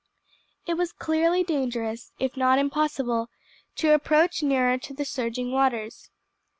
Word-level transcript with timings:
It 0.65 0.77
was 0.77 0.93
clearly 0.93 1.43
dangerous, 1.43 2.11
if 2.17 2.35
not 2.35 2.57
impossible, 2.57 3.29
to 3.75 3.93
approach 3.93 4.41
nearer 4.41 4.79
to 4.79 4.95
the 4.95 5.05
surging 5.05 5.51
waters. 5.51 6.09